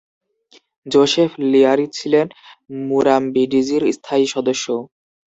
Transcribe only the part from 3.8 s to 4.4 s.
স্থায়ী